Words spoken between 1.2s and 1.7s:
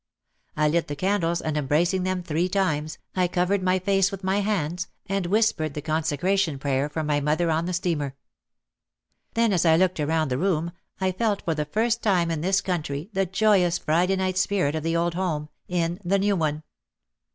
and